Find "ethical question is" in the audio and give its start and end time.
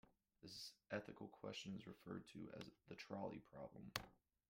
0.89-1.85